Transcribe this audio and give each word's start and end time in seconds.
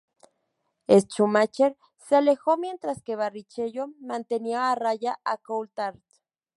Schumacher 0.87 1.75
se 2.07 2.15
alejó, 2.15 2.57
mientras 2.57 3.03
que 3.03 3.15
Barrichello 3.15 3.89
mantenía 3.99 4.71
a 4.71 4.73
raya 4.73 5.19
a 5.23 5.37
Coulthard. 5.37 5.99